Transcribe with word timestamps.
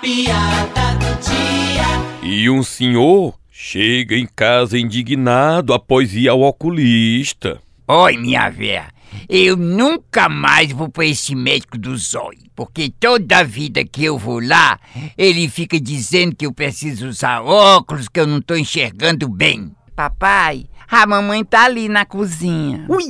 piada 0.00 0.94
do 0.94 1.20
dia. 1.20 2.22
E 2.22 2.48
um 2.48 2.62
senhor 2.62 3.34
chega 3.50 4.16
em 4.16 4.26
casa 4.26 4.78
indignado 4.78 5.74
após 5.74 6.14
ir 6.14 6.28
ao 6.28 6.40
oculista. 6.40 7.60
Oi, 7.86 8.16
minha 8.16 8.48
véia. 8.48 8.88
Eu 9.28 9.56
nunca 9.56 10.28
mais 10.28 10.72
vou 10.72 10.88
para 10.88 11.04
esse 11.04 11.34
médico 11.34 11.76
do 11.76 11.96
zóio, 11.96 12.38
porque 12.54 12.88
toda 12.88 13.44
vida 13.44 13.84
que 13.84 14.04
eu 14.04 14.16
vou 14.16 14.40
lá, 14.40 14.78
ele 15.18 15.48
fica 15.48 15.80
dizendo 15.80 16.34
que 16.34 16.46
eu 16.46 16.52
preciso 16.52 17.08
usar 17.08 17.42
óculos, 17.42 18.08
que 18.08 18.20
eu 18.20 18.26
não 18.26 18.40
tô 18.40 18.54
enxergando 18.54 19.28
bem. 19.28 19.72
Papai, 19.96 20.66
a 20.88 21.06
mamãe 21.06 21.44
tá 21.44 21.64
ali 21.64 21.88
na 21.88 22.04
cozinha. 22.04 22.86
Ui! 22.88 23.04